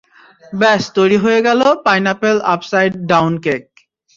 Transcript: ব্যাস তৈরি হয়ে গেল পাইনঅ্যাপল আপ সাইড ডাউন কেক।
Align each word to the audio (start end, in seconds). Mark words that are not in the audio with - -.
ব্যাস 0.53 0.83
তৈরি 0.97 1.17
হয়ে 1.23 1.39
গেল 1.47 1.61
পাইনঅ্যাপল 1.85 2.35
আপ 2.53 2.61
সাইড 2.69 2.91
ডাউন 3.11 3.33
কেক। 3.45 3.63